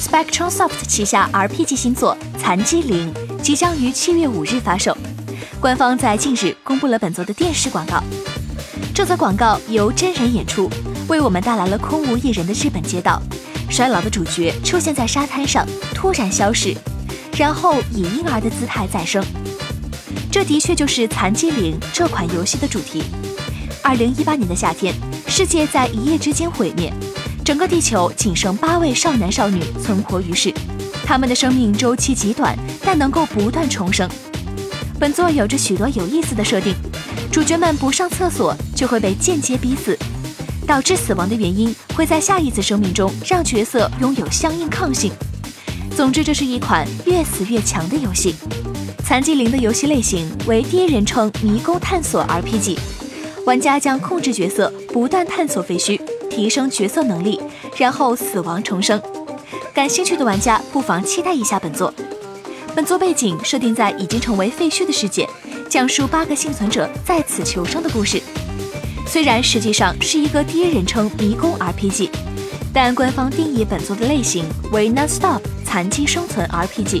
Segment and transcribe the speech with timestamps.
[0.00, 4.96] Spectrumsoft 旗下 RPG 新作《残机灵》即将于七月五日发售。
[5.60, 8.00] 官方在近日公布了本作的电视广告。
[8.94, 10.70] 这则广告由真人演出，
[11.08, 13.20] 为我们带来了空无一人的日本街道。
[13.68, 16.76] 衰老的主角出现在沙滩上，突然消失，
[17.36, 19.24] 然后以婴儿的姿态再生。
[20.30, 23.02] 这的确就是《残机灵》这款游戏的主题。
[23.82, 24.94] 二零一八年的夏天，
[25.26, 26.92] 世界在一夜之间毁灭，
[27.48, 30.52] 整个地球仅剩八位少男少女存活于世。
[31.02, 34.06] 他们的生命周期极短，但能够不断重生。
[35.00, 36.74] 本作有着许多有意思的设定，
[37.32, 39.98] 主角们不上厕所就会被间接逼死，
[40.66, 45.10] 导致死亡的原因会在下一次生命中让角色拥有相应抗性。
[45.96, 48.34] 总之，这是一款越死越强的游戏。
[49.02, 52.78] 残疾灵的游戏类型为第一人称迷宫探索 RPG，
[53.48, 57.40] 玩家将控制角色不断探索废墟，提升角色能力，
[57.78, 59.00] 然后死亡重生。
[59.72, 61.90] 感兴趣的玩家不妨期待一下本作。
[62.74, 65.26] 本作背景设定在已经成为废墟的世界，
[65.66, 68.20] 讲述八个幸存者在此求生的故事。
[69.06, 72.10] 虽然实际上是一个第一人称迷宫 RPG，
[72.70, 77.00] 但官方定义本作的类型为 Non-Stop 残疾生存 RPG。